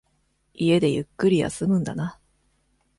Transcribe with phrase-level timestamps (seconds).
[0.55, 2.17] 家でゆっくり休むんだな。